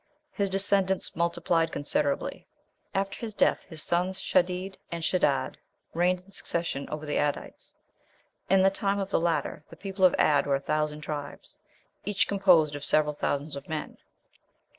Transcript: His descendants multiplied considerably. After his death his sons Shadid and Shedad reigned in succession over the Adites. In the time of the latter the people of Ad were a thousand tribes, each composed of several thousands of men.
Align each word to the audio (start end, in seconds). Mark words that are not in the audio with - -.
His 0.31 0.49
descendants 0.49 1.15
multiplied 1.15 1.71
considerably. 1.71 2.47
After 2.91 3.19
his 3.19 3.35
death 3.35 3.61
his 3.69 3.83
sons 3.83 4.19
Shadid 4.19 4.75
and 4.91 5.03
Shedad 5.03 5.57
reigned 5.93 6.21
in 6.21 6.31
succession 6.31 6.89
over 6.89 7.05
the 7.05 7.17
Adites. 7.19 7.75
In 8.49 8.63
the 8.63 8.71
time 8.71 8.97
of 8.97 9.11
the 9.11 9.19
latter 9.19 9.63
the 9.69 9.75
people 9.75 10.03
of 10.03 10.15
Ad 10.17 10.47
were 10.47 10.55
a 10.55 10.59
thousand 10.59 11.01
tribes, 11.01 11.59
each 12.03 12.27
composed 12.27 12.73
of 12.73 12.83
several 12.83 13.13
thousands 13.13 13.55
of 13.55 13.69
men. 13.69 13.99